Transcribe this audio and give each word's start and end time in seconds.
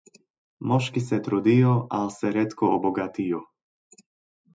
Moški 0.69 1.03
se 1.09 1.19
trudijo, 1.27 1.73
a 1.97 1.99
se 2.15 2.31
redko 2.39 2.71
obogatijo. 2.79 3.43